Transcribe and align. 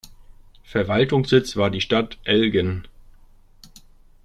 Verwaltungssitz 0.63 1.55
war 1.55 1.69
die 1.69 1.79
Stadt 1.79 2.17
Elgin. 2.23 2.87